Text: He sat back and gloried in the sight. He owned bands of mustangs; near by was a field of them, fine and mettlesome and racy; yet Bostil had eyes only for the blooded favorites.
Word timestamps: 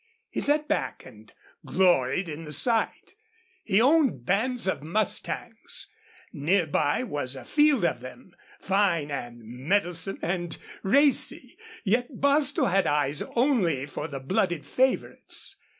He 0.31 0.39
sat 0.39 0.67
back 0.67 1.05
and 1.05 1.31
gloried 1.63 2.27
in 2.27 2.43
the 2.45 2.53
sight. 2.53 3.13
He 3.63 3.79
owned 3.79 4.25
bands 4.25 4.67
of 4.67 4.81
mustangs; 4.81 5.91
near 6.33 6.65
by 6.65 7.03
was 7.03 7.35
a 7.35 7.45
field 7.45 7.85
of 7.85 7.99
them, 7.99 8.35
fine 8.59 9.11
and 9.11 9.43
mettlesome 9.43 10.17
and 10.23 10.57
racy; 10.81 11.55
yet 11.83 12.19
Bostil 12.19 12.65
had 12.65 12.87
eyes 12.87 13.21
only 13.35 13.85
for 13.85 14.07
the 14.07 14.19
blooded 14.19 14.65
favorites. 14.65 15.57